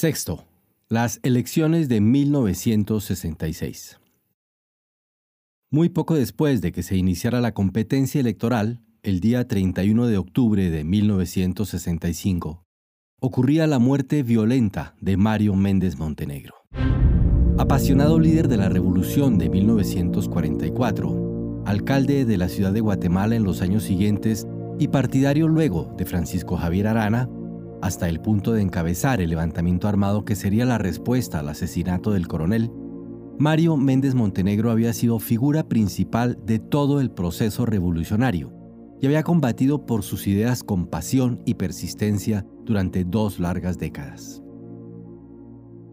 Sexto, 0.00 0.44
las 0.88 1.18
elecciones 1.24 1.88
de 1.88 2.00
1966. 2.00 3.98
Muy 5.72 5.88
poco 5.88 6.14
después 6.14 6.60
de 6.60 6.70
que 6.70 6.84
se 6.84 6.96
iniciara 6.96 7.40
la 7.40 7.52
competencia 7.52 8.20
electoral, 8.20 8.80
el 9.02 9.18
día 9.18 9.48
31 9.48 10.06
de 10.06 10.16
octubre 10.16 10.70
de 10.70 10.84
1965, 10.84 12.62
ocurría 13.18 13.66
la 13.66 13.80
muerte 13.80 14.22
violenta 14.22 14.94
de 15.00 15.16
Mario 15.16 15.56
Méndez 15.56 15.98
Montenegro. 15.98 16.54
Apasionado 17.58 18.20
líder 18.20 18.46
de 18.46 18.56
la 18.56 18.68
revolución 18.68 19.36
de 19.36 19.48
1944, 19.48 21.64
alcalde 21.66 22.24
de 22.24 22.36
la 22.36 22.48
ciudad 22.48 22.72
de 22.72 22.82
Guatemala 22.82 23.34
en 23.34 23.42
los 23.42 23.62
años 23.62 23.82
siguientes 23.82 24.46
y 24.78 24.86
partidario 24.86 25.48
luego 25.48 25.92
de 25.98 26.06
Francisco 26.06 26.56
Javier 26.56 26.86
Arana, 26.86 27.28
hasta 27.80 28.08
el 28.08 28.20
punto 28.20 28.52
de 28.52 28.62
encabezar 28.62 29.20
el 29.20 29.30
levantamiento 29.30 29.88
armado 29.88 30.24
que 30.24 30.36
sería 30.36 30.64
la 30.64 30.78
respuesta 30.78 31.40
al 31.40 31.48
asesinato 31.48 32.12
del 32.12 32.26
coronel, 32.26 32.70
Mario 33.38 33.76
Méndez 33.76 34.14
Montenegro 34.14 34.70
había 34.70 34.92
sido 34.92 35.18
figura 35.20 35.68
principal 35.68 36.38
de 36.44 36.58
todo 36.58 37.00
el 37.00 37.10
proceso 37.10 37.66
revolucionario 37.66 38.52
y 39.00 39.06
había 39.06 39.22
combatido 39.22 39.86
por 39.86 40.02
sus 40.02 40.26
ideas 40.26 40.64
con 40.64 40.86
pasión 40.86 41.40
y 41.44 41.54
persistencia 41.54 42.44
durante 42.64 43.04
dos 43.04 43.38
largas 43.38 43.78
décadas. 43.78 44.42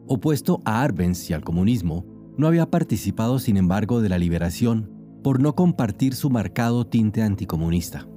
Opuesto 0.07 0.61
a 0.65 0.81
Arbenz 0.81 1.29
y 1.29 1.33
al 1.33 1.43
comunismo, 1.43 2.05
no 2.37 2.47
había 2.47 2.69
participado 2.69 3.39
sin 3.39 3.57
embargo 3.57 4.01
de 4.01 4.09
la 4.09 4.17
liberación 4.17 4.91
por 5.23 5.39
no 5.39 5.55
compartir 5.55 6.15
su 6.15 6.29
marcado 6.29 6.85
tinte 6.85 7.21
anticomunista. 7.21 8.07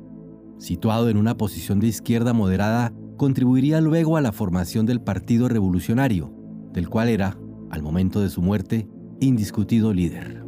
Situado 0.58 1.08
en 1.08 1.16
una 1.16 1.36
posición 1.36 1.80
de 1.80 1.86
izquierda 1.86 2.32
moderada, 2.32 2.92
contribuiría 3.18 3.82
luego 3.82 4.16
a 4.16 4.22
la 4.22 4.32
formación 4.32 4.86
del 4.86 5.02
Partido 5.02 5.48
Revolucionario, 5.48 6.32
del 6.72 6.88
cual 6.88 7.10
era, 7.10 7.36
al 7.68 7.82
momento 7.82 8.20
de 8.20 8.30
su 8.30 8.41
muerte, 8.41 8.88
indiscutido 9.20 9.92
líder. 9.92 10.42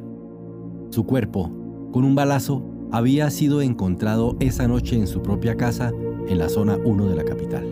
Su 0.88 1.04
cuerpo, 1.04 1.52
con 1.92 2.04
un 2.04 2.14
balazo, 2.14 2.64
había 2.92 3.28
sido 3.30 3.60
encontrado 3.60 4.36
esa 4.40 4.66
noche 4.66 4.96
en 4.96 5.06
su 5.06 5.20
propia 5.20 5.56
casa 5.56 5.92
en 6.28 6.38
la 6.38 6.48
zona 6.48 6.78
1 6.82 7.08
de 7.08 7.16
la 7.16 7.24
capital. 7.24 7.66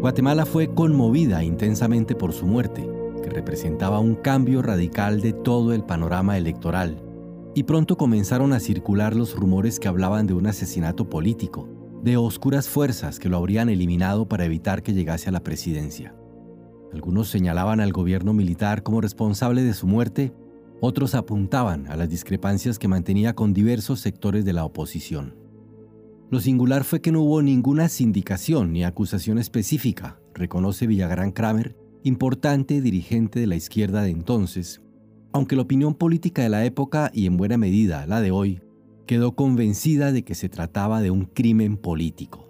Guatemala 0.00 0.44
fue 0.44 0.74
conmovida 0.74 1.44
intensamente 1.44 2.14
por 2.14 2.32
su 2.32 2.46
muerte, 2.46 2.88
que 3.22 3.30
representaba 3.30 4.00
un 4.00 4.16
cambio 4.16 4.60
radical 4.60 5.20
de 5.20 5.32
todo 5.32 5.72
el 5.72 5.84
panorama 5.84 6.36
electoral, 6.36 6.96
y 7.54 7.62
pronto 7.62 7.96
comenzaron 7.96 8.52
a 8.52 8.60
circular 8.60 9.14
los 9.14 9.36
rumores 9.36 9.78
que 9.78 9.88
hablaban 9.88 10.26
de 10.26 10.34
un 10.34 10.46
asesinato 10.46 11.08
político, 11.08 11.68
de 12.02 12.16
oscuras 12.16 12.68
fuerzas 12.68 13.18
que 13.18 13.28
lo 13.28 13.36
habrían 13.36 13.68
eliminado 13.68 14.26
para 14.26 14.44
evitar 14.44 14.82
que 14.82 14.94
llegase 14.94 15.28
a 15.28 15.32
la 15.32 15.42
presidencia. 15.42 16.14
Algunos 16.92 17.28
señalaban 17.28 17.80
al 17.80 17.92
gobierno 17.92 18.32
militar 18.32 18.82
como 18.82 19.00
responsable 19.00 19.62
de 19.62 19.74
su 19.74 19.86
muerte, 19.86 20.32
otros 20.80 21.14
apuntaban 21.14 21.86
a 21.88 21.96
las 21.96 22.08
discrepancias 22.08 22.78
que 22.78 22.88
mantenía 22.88 23.34
con 23.34 23.52
diversos 23.52 24.00
sectores 24.00 24.44
de 24.44 24.54
la 24.54 24.64
oposición. 24.64 25.36
Lo 26.30 26.40
singular 26.40 26.84
fue 26.84 27.00
que 27.00 27.12
no 27.12 27.20
hubo 27.20 27.42
ninguna 27.42 27.88
sindicación 27.88 28.72
ni 28.72 28.84
acusación 28.84 29.38
específica, 29.38 30.20
reconoce 30.32 30.86
Villagrán 30.86 31.32
Kramer, 31.32 31.76
importante 32.02 32.80
dirigente 32.80 33.40
de 33.40 33.46
la 33.46 33.56
izquierda 33.56 34.02
de 34.02 34.10
entonces, 34.10 34.80
aunque 35.32 35.54
la 35.54 35.62
opinión 35.62 35.94
política 35.94 36.42
de 36.42 36.48
la 36.48 36.64
época 36.64 37.10
y 37.12 37.26
en 37.26 37.36
buena 37.36 37.58
medida 37.58 38.06
la 38.06 38.20
de 38.20 38.30
hoy 38.30 38.62
quedó 39.10 39.34
convencida 39.34 40.12
de 40.12 40.22
que 40.22 40.36
se 40.36 40.48
trataba 40.48 41.00
de 41.00 41.10
un 41.10 41.24
crimen 41.24 41.76
político. 41.76 42.46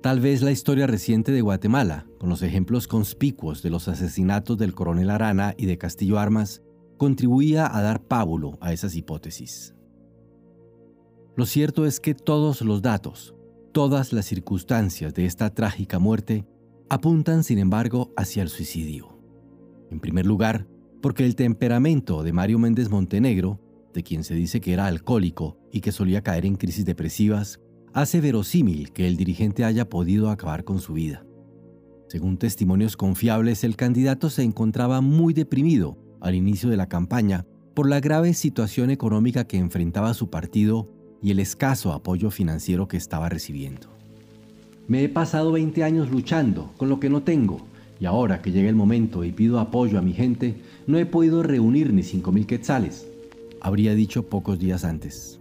Tal 0.00 0.20
vez 0.20 0.40
la 0.40 0.50
historia 0.50 0.86
reciente 0.86 1.32
de 1.32 1.42
Guatemala, 1.42 2.06
con 2.18 2.30
los 2.30 2.40
ejemplos 2.40 2.88
conspicuos 2.88 3.62
de 3.62 3.68
los 3.68 3.86
asesinatos 3.86 4.56
del 4.56 4.72
coronel 4.72 5.10
Arana 5.10 5.52
y 5.58 5.66
de 5.66 5.76
Castillo 5.76 6.18
Armas, 6.18 6.62
contribuía 6.96 7.68
a 7.70 7.82
dar 7.82 8.00
pábulo 8.00 8.56
a 8.62 8.72
esas 8.72 8.96
hipótesis. 8.96 9.74
Lo 11.36 11.44
cierto 11.44 11.84
es 11.84 12.00
que 12.00 12.14
todos 12.14 12.62
los 12.62 12.80
datos, 12.80 13.34
todas 13.72 14.14
las 14.14 14.24
circunstancias 14.24 15.12
de 15.12 15.26
esta 15.26 15.50
trágica 15.50 15.98
muerte 15.98 16.46
apuntan, 16.88 17.44
sin 17.44 17.58
embargo, 17.58 18.14
hacia 18.16 18.42
el 18.42 18.48
suicidio. 18.48 19.20
En 19.90 20.00
primer 20.00 20.24
lugar, 20.24 20.66
porque 21.02 21.26
el 21.26 21.36
temperamento 21.36 22.22
de 22.22 22.32
Mario 22.32 22.58
Méndez 22.60 22.88
Montenegro, 22.88 23.60
de 23.96 24.04
quien 24.04 24.22
se 24.22 24.34
dice 24.34 24.60
que 24.60 24.72
era 24.74 24.86
alcohólico 24.86 25.58
y 25.72 25.80
que 25.80 25.90
solía 25.90 26.22
caer 26.22 26.46
en 26.46 26.54
crisis 26.54 26.84
depresivas, 26.84 27.60
hace 27.94 28.20
verosímil 28.20 28.92
que 28.92 29.08
el 29.08 29.16
dirigente 29.16 29.64
haya 29.64 29.88
podido 29.88 30.30
acabar 30.30 30.64
con 30.64 30.80
su 30.80 30.92
vida. 30.92 31.24
Según 32.08 32.36
testimonios 32.36 32.96
confiables, 32.96 33.64
el 33.64 33.74
candidato 33.74 34.30
se 34.30 34.42
encontraba 34.42 35.00
muy 35.00 35.32
deprimido 35.34 35.98
al 36.20 36.34
inicio 36.34 36.68
de 36.68 36.76
la 36.76 36.88
campaña 36.88 37.46
por 37.74 37.88
la 37.88 37.98
grave 38.00 38.34
situación 38.34 38.90
económica 38.90 39.44
que 39.44 39.56
enfrentaba 39.56 40.14
su 40.14 40.30
partido 40.30 40.90
y 41.22 41.30
el 41.30 41.40
escaso 41.40 41.92
apoyo 41.92 42.30
financiero 42.30 42.86
que 42.88 42.98
estaba 42.98 43.28
recibiendo. 43.28 43.88
Me 44.88 45.02
he 45.02 45.08
pasado 45.08 45.52
20 45.52 45.82
años 45.82 46.10
luchando 46.10 46.72
con 46.76 46.88
lo 46.88 47.00
que 47.00 47.10
no 47.10 47.22
tengo 47.22 47.62
y 47.98 48.04
ahora 48.04 48.42
que 48.42 48.52
llega 48.52 48.68
el 48.68 48.76
momento 48.76 49.24
y 49.24 49.32
pido 49.32 49.58
apoyo 49.58 49.98
a 49.98 50.02
mi 50.02 50.12
gente, 50.12 50.56
no 50.86 50.98
he 50.98 51.06
podido 51.06 51.42
reunir 51.42 51.94
ni 51.94 52.02
5 52.02 52.30
mil 52.30 52.46
quetzales, 52.46 53.06
habría 53.60 53.94
dicho 53.94 54.28
pocos 54.28 54.58
días 54.58 54.84
antes. 54.84 55.40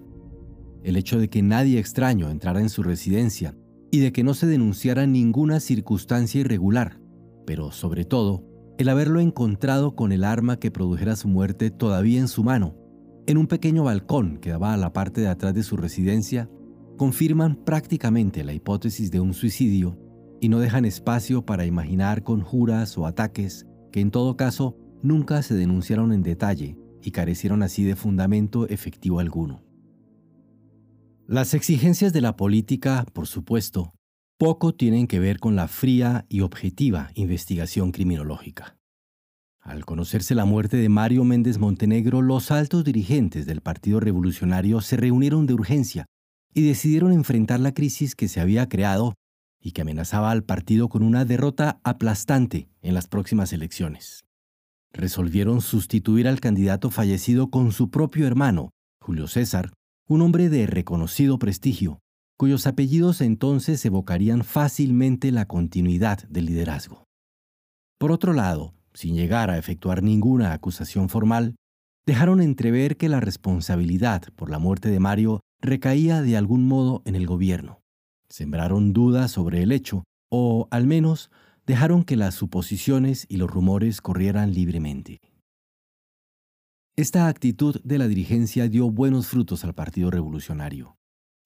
El 0.83 0.97
hecho 0.97 1.19
de 1.19 1.29
que 1.29 1.41
nadie 1.41 1.79
extraño 1.79 2.29
entrara 2.29 2.61
en 2.61 2.69
su 2.69 2.83
residencia 2.83 3.55
y 3.91 3.99
de 3.99 4.11
que 4.11 4.23
no 4.23 4.33
se 4.33 4.47
denunciara 4.47 5.07
ninguna 5.07 5.59
circunstancia 5.59 6.41
irregular, 6.41 6.99
pero 7.45 7.71
sobre 7.71 8.05
todo, 8.05 8.43
el 8.77 8.89
haberlo 8.89 9.19
encontrado 9.19 9.95
con 9.95 10.11
el 10.11 10.23
arma 10.23 10.59
que 10.59 10.71
produjera 10.71 11.15
su 11.15 11.27
muerte 11.27 11.71
todavía 11.71 12.19
en 12.19 12.27
su 12.27 12.43
mano, 12.43 12.75
en 13.25 13.37
un 13.37 13.47
pequeño 13.47 13.83
balcón 13.83 14.37
que 14.37 14.49
daba 14.51 14.73
a 14.73 14.77
la 14.77 14.93
parte 14.93 15.21
de 15.21 15.27
atrás 15.27 15.53
de 15.53 15.63
su 15.63 15.77
residencia, 15.77 16.49
confirman 16.97 17.55
prácticamente 17.55 18.43
la 18.43 18.53
hipótesis 18.53 19.11
de 19.11 19.19
un 19.19 19.33
suicidio 19.33 19.97
y 20.41 20.49
no 20.49 20.59
dejan 20.59 20.85
espacio 20.85 21.45
para 21.45 21.65
imaginar 21.65 22.23
conjuras 22.23 22.97
o 22.97 23.07
ataques 23.07 23.65
que 23.91 24.01
en 24.01 24.11
todo 24.11 24.35
caso 24.37 24.77
nunca 25.01 25.41
se 25.41 25.55
denunciaron 25.55 26.13
en 26.13 26.21
detalle 26.21 26.77
y 27.05 27.11
carecieron 27.11 27.61
así 27.61 27.83
de 27.83 27.95
fundamento 27.95 28.67
efectivo 28.67 29.19
alguno. 29.19 29.63
Las 31.27 31.53
exigencias 31.53 32.13
de 32.13 32.21
la 32.21 32.35
política, 32.35 33.05
por 33.13 33.27
supuesto, 33.27 33.93
poco 34.38 34.73
tienen 34.73 35.07
que 35.07 35.19
ver 35.19 35.39
con 35.39 35.55
la 35.55 35.67
fría 35.67 36.25
y 36.29 36.41
objetiva 36.41 37.11
investigación 37.13 37.91
criminológica. 37.91 38.77
Al 39.61 39.85
conocerse 39.85 40.35
la 40.35 40.45
muerte 40.45 40.77
de 40.77 40.89
Mario 40.89 41.23
Méndez 41.23 41.57
Montenegro, 41.57 42.21
los 42.21 42.51
altos 42.51 42.83
dirigentes 42.83 43.45
del 43.45 43.61
Partido 43.61 43.99
Revolucionario 43.99 44.81
se 44.81 44.97
reunieron 44.97 45.45
de 45.45 45.53
urgencia 45.53 46.05
y 46.53 46.67
decidieron 46.67 47.13
enfrentar 47.13 47.59
la 47.59 47.73
crisis 47.73 48.16
que 48.16 48.27
se 48.27 48.39
había 48.39 48.67
creado 48.67 49.13
y 49.59 49.72
que 49.72 49.81
amenazaba 49.81 50.31
al 50.31 50.43
partido 50.43 50.89
con 50.89 51.01
una 51.01 51.25
derrota 51.25 51.79
aplastante 51.83 52.69
en 52.81 52.93
las 52.93 53.07
próximas 53.07 53.53
elecciones. 53.53 54.24
Resolvieron 54.95 55.59
sustituir 55.59 56.25
al 56.25 56.39
candidato 56.39 56.89
fallecido 56.89 57.50
con 57.50 57.73
su 57.73 57.89
propio 57.89 58.28
hermano, 58.28 58.69
Julio 59.01 59.28
César, 59.28 59.73
un 60.07 60.22
hombre 60.22 60.47
de 60.47 60.67
reconocido 60.67 61.38
prestigio, 61.38 62.00
cuyos 62.38 62.66
apellidos 62.66 63.19
entonces 63.19 63.84
evocarían 63.84 64.45
fácilmente 64.45 65.34
la 65.34 65.47
continuidad 65.47 66.23
del 66.29 66.45
liderazgo. 66.45 67.03
Por 68.00 68.13
otro 68.13 68.31
lado, 68.31 68.73
sin 68.94 69.16
llegar 69.16 69.50
a 69.50 69.57
efectuar 69.57 70.01
ninguna 70.01 70.53
acusación 70.53 71.09
formal, 71.09 71.55
dejaron 72.05 72.39
entrever 72.39 72.95
que 72.95 73.09
la 73.09 73.19
responsabilidad 73.19 74.23
por 74.38 74.50
la 74.50 74.59
muerte 74.59 74.88
de 74.88 75.01
Mario 75.01 75.41
recaía 75.59 76.22
de 76.22 76.38
algún 76.38 76.69
modo 76.69 77.01
en 77.03 77.16
el 77.16 77.28
gobierno. 77.28 77.81
Sembraron 78.29 78.94
dudas 78.94 79.31
sobre 79.31 79.61
el 79.61 79.73
hecho, 79.73 80.05
o 80.29 80.69
al 80.72 80.88
menos 80.88 81.31
dejaron 81.65 82.03
que 82.03 82.15
las 82.15 82.35
suposiciones 82.35 83.25
y 83.28 83.37
los 83.37 83.49
rumores 83.49 84.01
corrieran 84.01 84.53
libremente. 84.53 85.19
Esta 86.95 87.28
actitud 87.28 87.81
de 87.84 87.97
la 87.97 88.07
dirigencia 88.07 88.69
dio 88.69 88.90
buenos 88.90 89.28
frutos 89.28 89.66
al 89.66 89.73
Partido 89.73 90.11
Revolucionario. 90.11 90.95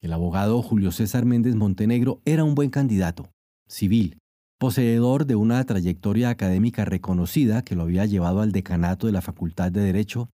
El 0.01 0.13
abogado 0.13 0.61
Julio 0.61 0.91
César 0.91 1.25
Méndez 1.25 1.55
Montenegro 1.55 2.21
era 2.25 2.43
un 2.43 2.53
buen 2.53 2.69
candidato, 2.69 3.31
civil, 3.67 4.19
poseedor 4.59 5.25
de 5.25 5.35
una 5.35 5.63
trayectoria 5.63 6.29
académica 6.29 6.85
reconocida 6.85 7.63
que 7.63 7.75
lo 7.75 7.83
había 7.83 8.05
llevado 8.05 8.41
al 8.41 8.51
decanato 8.51 9.07
de 9.07 9.13
la 9.13 9.21
Facultad 9.21 9.71
de 9.71 9.81
Derecho, 9.81 10.29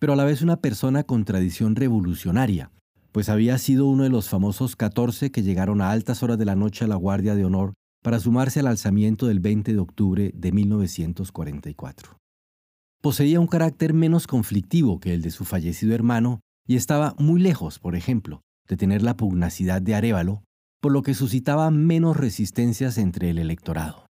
pero 0.00 0.14
a 0.14 0.16
la 0.16 0.24
vez 0.24 0.42
una 0.42 0.60
persona 0.60 1.02
con 1.04 1.24
tradición 1.24 1.76
revolucionaria, 1.76 2.70
pues 3.12 3.28
había 3.28 3.58
sido 3.58 3.86
uno 3.86 4.04
de 4.04 4.10
los 4.10 4.28
famosos 4.28 4.76
14 4.76 5.30
que 5.30 5.42
llegaron 5.42 5.80
a 5.82 5.90
altas 5.90 6.22
horas 6.22 6.38
de 6.38 6.44
la 6.44 6.56
noche 6.56 6.84
a 6.84 6.88
la 6.88 6.96
Guardia 6.96 7.34
de 7.34 7.44
Honor 7.44 7.74
para 8.04 8.20
sumarse 8.20 8.60
al 8.60 8.66
alzamiento 8.66 9.26
del 9.26 9.40
20 9.40 9.72
de 9.72 9.78
octubre 9.78 10.30
de 10.34 10.52
1944. 10.52 12.18
Poseía 13.00 13.40
un 13.40 13.46
carácter 13.46 13.94
menos 13.94 14.26
conflictivo 14.26 15.00
que 15.00 15.14
el 15.14 15.22
de 15.22 15.30
su 15.30 15.46
fallecido 15.46 15.94
hermano 15.94 16.40
y 16.68 16.76
estaba 16.76 17.14
muy 17.18 17.40
lejos, 17.40 17.78
por 17.78 17.96
ejemplo, 17.96 18.42
de 18.68 18.76
tener 18.76 19.00
la 19.00 19.16
pugnacidad 19.16 19.80
de 19.80 19.94
Arevalo, 19.94 20.44
por 20.82 20.92
lo 20.92 21.02
que 21.02 21.14
suscitaba 21.14 21.70
menos 21.70 22.18
resistencias 22.18 22.98
entre 22.98 23.30
el 23.30 23.38
electorado. 23.38 24.04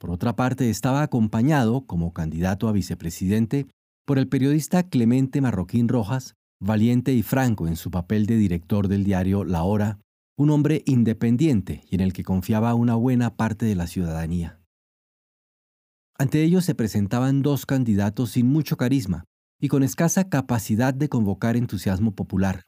Por 0.00 0.10
otra 0.10 0.34
parte, 0.34 0.68
estaba 0.68 1.02
acompañado, 1.02 1.86
como 1.86 2.12
candidato 2.12 2.66
a 2.66 2.72
vicepresidente, 2.72 3.68
por 4.04 4.18
el 4.18 4.26
periodista 4.26 4.82
Clemente 4.82 5.40
Marroquín 5.40 5.86
Rojas, 5.86 6.34
valiente 6.60 7.12
y 7.12 7.22
franco 7.22 7.68
en 7.68 7.76
su 7.76 7.92
papel 7.92 8.26
de 8.26 8.36
director 8.36 8.88
del 8.88 9.04
diario 9.04 9.44
La 9.44 9.62
Hora, 9.62 10.00
un 10.36 10.50
hombre 10.50 10.82
independiente 10.86 11.84
y 11.90 11.94
en 11.94 12.00
el 12.00 12.12
que 12.12 12.24
confiaba 12.24 12.74
una 12.74 12.94
buena 12.94 13.36
parte 13.36 13.66
de 13.66 13.74
la 13.74 13.86
ciudadanía. 13.86 14.60
Ante 16.16 16.42
ellos 16.42 16.64
se 16.64 16.74
presentaban 16.74 17.42
dos 17.42 17.66
candidatos 17.66 18.30
sin 18.30 18.46
mucho 18.46 18.76
carisma 18.76 19.24
y 19.60 19.68
con 19.68 19.82
escasa 19.82 20.28
capacidad 20.28 20.94
de 20.94 21.08
convocar 21.08 21.56
entusiasmo 21.56 22.14
popular, 22.14 22.64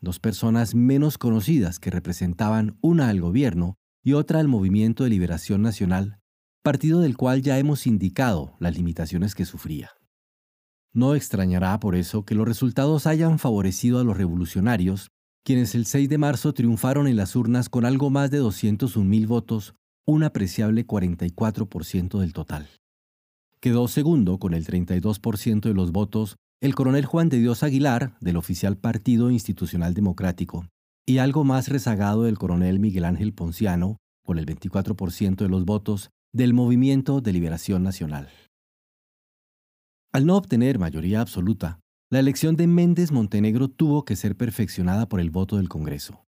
dos 0.00 0.20
personas 0.20 0.74
menos 0.74 1.18
conocidas 1.18 1.78
que 1.78 1.90
representaban 1.90 2.78
una 2.80 3.08
al 3.08 3.20
gobierno 3.20 3.76
y 4.02 4.12
otra 4.12 4.40
al 4.40 4.48
Movimiento 4.48 5.04
de 5.04 5.10
Liberación 5.10 5.62
Nacional, 5.62 6.20
partido 6.62 7.00
del 7.00 7.16
cual 7.16 7.42
ya 7.42 7.58
hemos 7.58 7.86
indicado 7.86 8.56
las 8.58 8.76
limitaciones 8.76 9.34
que 9.34 9.44
sufría. 9.44 9.92
No 10.92 11.14
extrañará 11.14 11.80
por 11.80 11.96
eso 11.96 12.24
que 12.24 12.34
los 12.34 12.46
resultados 12.46 13.06
hayan 13.06 13.38
favorecido 13.38 13.98
a 13.98 14.04
los 14.04 14.16
revolucionarios, 14.16 15.10
quienes 15.44 15.74
el 15.74 15.84
6 15.84 16.08
de 16.08 16.18
marzo 16.18 16.54
triunfaron 16.54 17.06
en 17.06 17.16
las 17.16 17.36
urnas 17.36 17.68
con 17.68 17.84
algo 17.84 18.08
más 18.08 18.30
de 18.30 18.40
201.000 18.40 19.26
votos, 19.26 19.74
un 20.06 20.24
apreciable 20.24 20.86
44% 20.86 22.18
del 22.18 22.32
total. 22.32 22.68
Quedó 23.60 23.86
segundo 23.86 24.38
con 24.38 24.54
el 24.54 24.66
32% 24.66 25.60
de 25.60 25.74
los 25.74 25.92
votos 25.92 26.36
el 26.62 26.74
coronel 26.74 27.04
Juan 27.04 27.28
de 27.28 27.40
Dios 27.40 27.62
Aguilar, 27.62 28.16
del 28.20 28.38
oficial 28.38 28.78
Partido 28.78 29.30
Institucional 29.30 29.92
Democrático, 29.92 30.66
y 31.06 31.18
algo 31.18 31.44
más 31.44 31.68
rezagado 31.68 32.26
el 32.26 32.38
coronel 32.38 32.78
Miguel 32.78 33.04
Ángel 33.04 33.34
Ponciano, 33.34 33.98
con 34.24 34.38
el 34.38 34.46
24% 34.46 35.36
de 35.36 35.48
los 35.48 35.66
votos 35.66 36.10
del 36.32 36.54
Movimiento 36.54 37.20
de 37.20 37.32
Liberación 37.34 37.82
Nacional. 37.82 38.30
Al 40.10 40.24
no 40.24 40.36
obtener 40.36 40.78
mayoría 40.78 41.20
absoluta, 41.20 41.80
la 42.10 42.20
elección 42.20 42.54
de 42.56 42.66
Méndez 42.66 43.12
Montenegro 43.12 43.68
tuvo 43.68 44.04
que 44.04 44.14
ser 44.14 44.36
perfeccionada 44.36 45.08
por 45.08 45.20
el 45.20 45.30
voto 45.30 45.56
del 45.56 45.68
Congreso. 45.68 46.26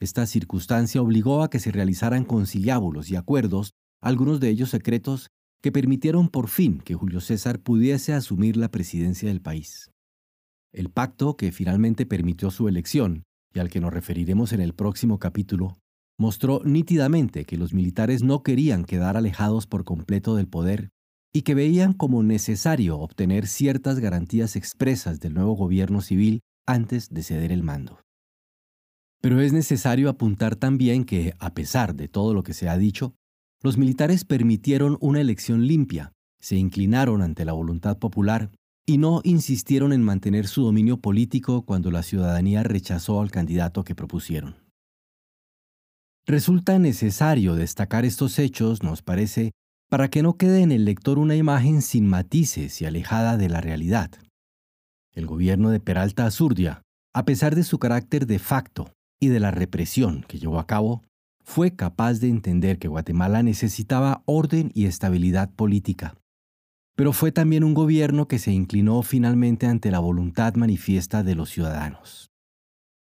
Esta 0.00 0.26
circunstancia 0.26 1.02
obligó 1.02 1.42
a 1.42 1.50
que 1.50 1.58
se 1.58 1.70
realizaran 1.70 2.24
conciliábulos 2.24 3.10
y 3.10 3.16
acuerdos, 3.16 3.72
algunos 4.00 4.40
de 4.40 4.48
ellos 4.48 4.70
secretos, 4.70 5.28
que 5.60 5.72
permitieron 5.72 6.28
por 6.28 6.48
fin 6.48 6.78
que 6.78 6.94
Julio 6.94 7.20
César 7.20 7.60
pudiese 7.60 8.14
asumir 8.14 8.56
la 8.56 8.70
presidencia 8.70 9.28
del 9.28 9.42
país. 9.42 9.90
El 10.72 10.90
pacto 10.90 11.36
que 11.36 11.52
finalmente 11.52 12.06
permitió 12.06 12.50
su 12.50 12.68
elección, 12.68 13.24
y 13.52 13.58
al 13.58 13.70
que 13.70 13.80
nos 13.80 13.92
referiremos 13.92 14.52
en 14.52 14.60
el 14.60 14.74
próximo 14.74 15.18
capítulo, 15.18 15.78
mostró 16.16 16.62
nítidamente 16.64 17.44
que 17.44 17.58
los 17.58 17.74
militares 17.74 18.22
no 18.22 18.42
querían 18.42 18.84
quedar 18.84 19.16
alejados 19.16 19.66
por 19.66 19.84
completo 19.84 20.36
del 20.36 20.48
poder 20.48 20.90
y 21.32 21.42
que 21.42 21.54
veían 21.54 21.92
como 21.92 22.22
necesario 22.22 22.98
obtener 22.98 23.46
ciertas 23.46 23.98
garantías 24.00 24.56
expresas 24.56 25.20
del 25.20 25.34
nuevo 25.34 25.54
gobierno 25.54 26.00
civil 26.00 26.40
antes 26.66 27.10
de 27.10 27.22
ceder 27.22 27.52
el 27.52 27.62
mando. 27.62 28.00
Pero 29.20 29.40
es 29.40 29.52
necesario 29.52 30.08
apuntar 30.08 30.56
también 30.56 31.04
que, 31.04 31.34
a 31.38 31.52
pesar 31.54 31.94
de 31.94 32.08
todo 32.08 32.34
lo 32.34 32.42
que 32.42 32.54
se 32.54 32.68
ha 32.68 32.78
dicho, 32.78 33.14
los 33.62 33.76
militares 33.76 34.24
permitieron 34.24 34.96
una 35.00 35.20
elección 35.20 35.66
limpia, 35.66 36.12
se 36.40 36.56
inclinaron 36.56 37.22
ante 37.22 37.44
la 37.44 37.52
voluntad 37.52 37.98
popular 37.98 38.50
y 38.86 38.98
no 38.98 39.20
insistieron 39.24 39.92
en 39.92 40.02
mantener 40.02 40.46
su 40.46 40.62
dominio 40.62 40.98
político 40.98 41.66
cuando 41.66 41.90
la 41.90 42.02
ciudadanía 42.02 42.62
rechazó 42.62 43.20
al 43.20 43.30
candidato 43.30 43.84
que 43.84 43.94
propusieron. 43.94 44.56
Resulta 46.26 46.78
necesario 46.78 47.54
destacar 47.54 48.04
estos 48.04 48.38
hechos, 48.38 48.82
nos 48.82 49.02
parece, 49.02 49.52
para 49.88 50.08
que 50.08 50.22
no 50.22 50.36
quede 50.36 50.62
en 50.62 50.70
el 50.70 50.84
lector 50.84 51.18
una 51.18 51.34
imagen 51.34 51.80
sin 51.82 52.06
matices 52.06 52.80
y 52.82 52.84
alejada 52.84 53.36
de 53.36 53.48
la 53.48 53.60
realidad. 53.60 54.10
El 55.14 55.26
gobierno 55.26 55.70
de 55.70 55.80
Peralta 55.80 56.26
Azurdia, 56.26 56.82
a 57.14 57.24
pesar 57.24 57.54
de 57.54 57.64
su 57.64 57.78
carácter 57.78 58.26
de 58.26 58.38
facto 58.38 58.92
y 59.18 59.28
de 59.28 59.40
la 59.40 59.50
represión 59.50 60.24
que 60.28 60.38
llevó 60.38 60.58
a 60.58 60.66
cabo, 60.66 61.02
fue 61.42 61.74
capaz 61.74 62.20
de 62.20 62.28
entender 62.28 62.78
que 62.78 62.88
Guatemala 62.88 63.42
necesitaba 63.42 64.22
orden 64.26 64.70
y 64.74 64.84
estabilidad 64.84 65.50
política. 65.50 66.14
Pero 66.94 67.14
fue 67.14 67.32
también 67.32 67.64
un 67.64 67.72
gobierno 67.72 68.28
que 68.28 68.38
se 68.38 68.52
inclinó 68.52 69.02
finalmente 69.02 69.66
ante 69.66 69.90
la 69.90 70.00
voluntad 70.00 70.54
manifiesta 70.56 71.22
de 71.22 71.34
los 71.34 71.48
ciudadanos, 71.48 72.30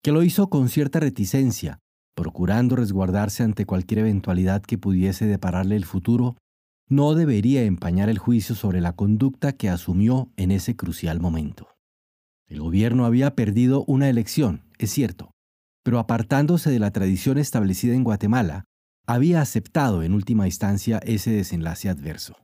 que 0.03 0.11
lo 0.11 0.23
hizo 0.23 0.49
con 0.49 0.67
cierta 0.67 0.99
reticencia, 0.99 1.79
procurando 2.15 2.75
resguardarse 2.75 3.43
ante 3.43 3.65
cualquier 3.65 3.99
eventualidad 3.99 4.61
que 4.61 4.77
pudiese 4.77 5.25
depararle 5.25 5.77
el 5.77 5.85
futuro 5.85 6.35
no 6.93 7.15
debería 7.15 7.63
empañar 7.63 8.09
el 8.09 8.19
juicio 8.19 8.53
sobre 8.53 8.79
la 8.79 8.93
conducta 8.93 9.53
que 9.53 9.67
asumió 9.67 10.31
en 10.37 10.51
ese 10.51 10.75
crucial 10.75 11.19
momento. 11.19 11.69
El 12.47 12.61
gobierno 12.61 13.05
había 13.05 13.35
perdido 13.35 13.83
una 13.87 14.09
elección, 14.09 14.65
es 14.77 14.91
cierto, 14.91 15.31
pero 15.83 15.97
apartándose 15.97 16.69
de 16.69 16.77
la 16.77 16.91
tradición 16.91 17.39
establecida 17.39 17.95
en 17.95 18.03
Guatemala, 18.03 18.65
había 19.07 19.41
aceptado 19.41 20.03
en 20.03 20.13
última 20.13 20.45
instancia 20.45 20.99
ese 20.99 21.31
desenlace 21.31 21.89
adverso. 21.89 22.37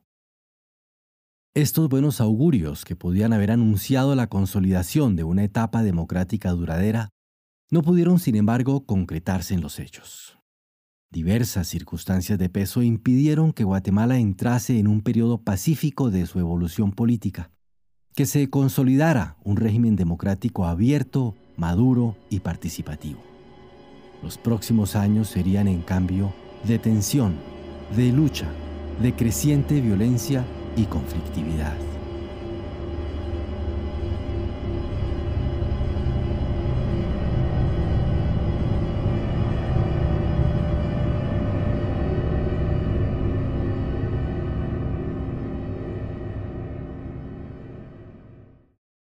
Estos 1.53 1.87
buenos 1.87 2.19
augurios 2.19 2.85
que 2.85 2.95
podían 2.95 3.33
haber 3.33 3.51
anunciado 3.51 4.15
la 4.15 4.27
consolidación 4.27 5.15
de 5.15 5.25
una 5.25 5.43
etapa 5.43 5.83
democrática 5.83 6.51
duradera 6.51 7.09
no 7.69 7.83
pudieron, 7.83 8.17
sin 8.17 8.35
embargo, 8.35 8.85
concretarse 8.85 9.53
en 9.53 9.61
los 9.61 9.79
hechos. 9.79 10.38
Diversas 11.11 11.67
circunstancias 11.67 12.37
de 12.37 12.49
peso 12.49 12.83
impidieron 12.83 13.51
que 13.51 13.63
Guatemala 13.63 14.19
entrase 14.19 14.77
en 14.77 14.87
un 14.87 15.01
periodo 15.01 15.41
pacífico 15.41 16.11
de 16.11 16.27
su 16.27 16.39
evolución 16.39 16.91
política, 16.91 17.49
que 18.13 18.27
se 18.27 18.51
consolidara 18.51 19.35
un 19.43 19.57
régimen 19.57 19.95
democrático 19.95 20.65
abierto, 20.65 21.35
maduro 21.57 22.15
y 22.29 22.41
participativo. 22.41 23.23
Los 24.21 24.37
próximos 24.37 24.95
años 24.95 25.29
serían, 25.29 25.67
en 25.67 25.81
cambio, 25.81 26.31
de 26.67 26.77
tensión, 26.77 27.33
de 27.95 28.11
lucha, 28.11 28.47
de 29.01 29.15
creciente 29.15 29.81
violencia 29.81 30.45
y 30.77 30.83
conflictividad. 30.83 31.88